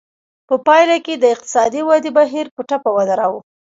[0.47, 3.39] په پایله کې د اقتصادي ودې بهیر په ټپه ودراوه.